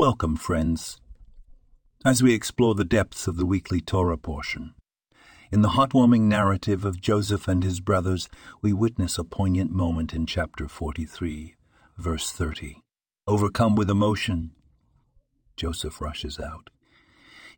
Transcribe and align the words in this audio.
Welcome, 0.00 0.36
friends, 0.36 0.98
as 2.06 2.22
we 2.22 2.32
explore 2.32 2.74
the 2.74 2.86
depths 2.86 3.26
of 3.26 3.36
the 3.36 3.44
weekly 3.44 3.82
Torah 3.82 4.16
portion. 4.16 4.72
In 5.52 5.60
the 5.60 5.76
heartwarming 5.76 6.22
narrative 6.22 6.86
of 6.86 7.02
Joseph 7.02 7.46
and 7.46 7.62
his 7.62 7.80
brothers, 7.80 8.26
we 8.62 8.72
witness 8.72 9.18
a 9.18 9.24
poignant 9.24 9.72
moment 9.72 10.14
in 10.14 10.24
chapter 10.24 10.68
43, 10.68 11.54
verse 11.98 12.32
30. 12.32 12.80
Overcome 13.26 13.74
with 13.74 13.90
emotion, 13.90 14.52
Joseph 15.54 16.00
rushes 16.00 16.40
out. 16.40 16.70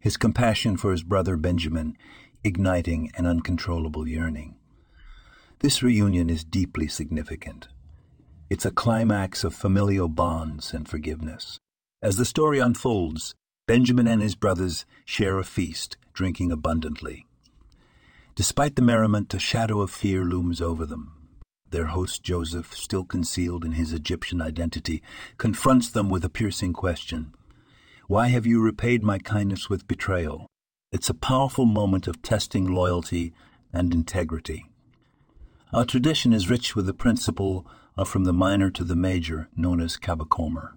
His 0.00 0.16
compassion 0.16 0.76
for 0.76 0.90
his 0.90 1.04
brother 1.04 1.36
Benjamin 1.36 1.96
igniting 2.42 3.12
an 3.14 3.24
uncontrollable 3.24 4.08
yearning. 4.08 4.56
This 5.60 5.80
reunion 5.80 6.28
is 6.28 6.42
deeply 6.42 6.88
significant. 6.88 7.68
It's 8.50 8.66
a 8.66 8.72
climax 8.72 9.44
of 9.44 9.54
familial 9.54 10.08
bonds 10.08 10.74
and 10.74 10.88
forgiveness. 10.88 11.60
As 12.02 12.16
the 12.16 12.24
story 12.24 12.58
unfolds, 12.58 13.36
Benjamin 13.68 14.08
and 14.08 14.20
his 14.20 14.34
brothers 14.34 14.84
share 15.04 15.38
a 15.38 15.44
feast, 15.44 15.96
drinking 16.12 16.50
abundantly. 16.50 17.28
Despite 18.34 18.74
the 18.74 18.82
merriment, 18.82 19.32
a 19.34 19.38
shadow 19.38 19.80
of 19.80 19.92
fear 19.92 20.24
looms 20.24 20.60
over 20.60 20.84
them. 20.84 21.12
Their 21.70 21.86
host 21.86 22.24
Joseph, 22.24 22.74
still 22.74 23.04
concealed 23.04 23.64
in 23.64 23.72
his 23.72 23.92
Egyptian 23.92 24.42
identity, 24.42 25.00
confronts 25.38 25.90
them 25.90 26.10
with 26.10 26.24
a 26.24 26.28
piercing 26.28 26.72
question 26.72 27.34
Why 28.08 28.28
have 28.28 28.46
you 28.46 28.60
repaid 28.60 29.04
my 29.04 29.18
kindness 29.18 29.70
with 29.70 29.86
betrayal? 29.86 30.48
It's 30.90 31.08
a 31.08 31.14
powerful 31.14 31.66
moment 31.66 32.08
of 32.08 32.20
testing 32.20 32.66
loyalty 32.66 33.32
and 33.72 33.94
integrity. 33.94 34.66
Our 35.72 35.84
tradition 35.84 36.32
is 36.32 36.50
rich 36.50 36.74
with 36.74 36.86
the 36.86 36.94
principle 36.94 37.64
of 37.96 38.08
from 38.08 38.24
the 38.24 38.32
minor 38.32 38.70
to 38.70 38.82
the 38.82 38.96
major, 38.96 39.48
known 39.54 39.80
as 39.80 39.96
kal 39.96 40.16
vachomer 40.16 40.72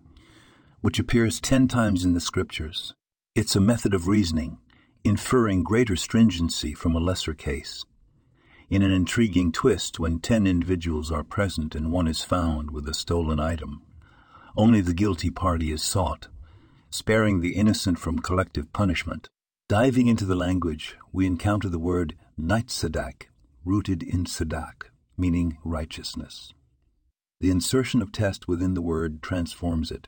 which 0.86 1.00
appears 1.00 1.42
ten 1.42 1.68
times 1.68 2.06
in 2.06 2.14
the 2.14 2.20
Scriptures. 2.20 2.94
It's 3.34 3.56
a 3.56 3.60
method 3.60 3.96
of 3.96 4.08
reasoning, 4.08 4.60
inferring 5.04 5.64
greater 5.64 5.96
stringency 5.96 6.76
from 6.76 6.94
a 6.94 7.00
lesser 7.00 7.34
case. 7.34 7.86
In 8.70 8.84
an 8.84 8.92
intriguing 8.92 9.52
twist, 9.52 10.00
when 10.00 10.20
ten 10.20 10.46
individuals 10.46 11.12
are 11.12 11.24
present 11.24 11.74
and 11.74 11.92
one 11.92 12.08
is 12.08 12.22
found 12.22 12.70
with 12.70 12.88
a 12.88 12.94
stolen 12.94 13.40
item, 13.40 13.82
only 14.56 14.80
the 14.80 14.94
guilty 14.94 15.32
party 15.32 15.72
is 15.72 15.82
sought, 15.82 16.28
sparing 16.92 17.42
the 17.42 17.56
innocent 17.56 17.98
from 17.98 18.20
collective 18.20 18.72
punishment. 18.72 19.28
Diving 19.68 20.06
into 20.06 20.26
the 20.26 20.36
language, 20.36 20.98
we 21.12 21.26
encounter 21.26 21.68
the 21.68 21.80
word 21.80 22.14
Nitzadak, 22.40 23.24
rooted 23.64 24.04
in 24.04 24.26
Sadak, 24.26 24.92
meaning 25.18 25.58
righteousness. 25.64 26.54
The 27.42 27.50
insertion 27.50 28.04
of 28.04 28.12
test 28.12 28.48
within 28.48 28.76
the 28.76 28.84
word 28.84 29.24
transforms 29.24 29.90
it, 29.90 30.08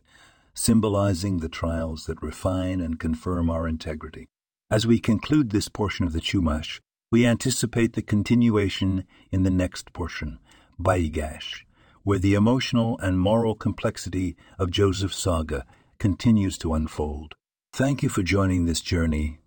symbolizing 0.58 1.38
the 1.38 1.48
trials 1.48 2.08
that 2.08 2.22
refine 2.22 2.82
and 2.82 3.00
confirm 3.00 3.48
our 3.48 3.68
integrity. 3.68 4.28
As 4.72 4.88
we 4.88 5.00
conclude 5.00 5.52
this 5.52 5.70
portion 5.70 6.08
of 6.08 6.14
the 6.14 6.20
Chumash, 6.20 6.80
we 7.12 7.28
anticipate 7.28 7.94
the 7.94 8.02
continuation 8.02 9.06
in 9.32 9.44
the 9.44 9.52
next 9.52 9.94
portion, 9.94 10.40
Vayigash, 10.82 11.62
where 12.04 12.18
the 12.18 12.34
emotional 12.34 12.98
and 13.00 13.20
moral 13.20 13.54
complexity 13.54 14.36
of 14.58 14.72
Joseph's 14.72 15.18
saga 15.18 15.64
continues 16.00 16.58
to 16.58 16.74
unfold. 16.74 17.36
Thank 17.72 18.02
you 18.02 18.10
for 18.10 18.24
joining 18.24 18.66
this 18.66 18.82
journey 18.82 19.38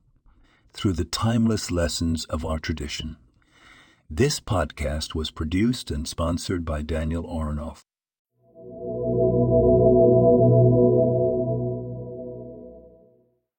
through 0.73 0.93
the 0.93 1.05
timeless 1.05 1.73
lessons 1.73 2.25
of 2.27 2.47
our 2.47 2.61
tradition. 2.61 3.17
This 4.09 4.39
podcast 4.39 5.15
was 5.17 5.33
produced 5.33 5.91
and 5.91 6.07
sponsored 6.07 6.65
by 6.65 6.83
Daniel 6.83 7.25
Oronoff. 7.25 7.83